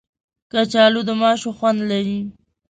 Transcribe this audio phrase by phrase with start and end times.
[0.51, 2.19] کچالو د ماشو خوند لري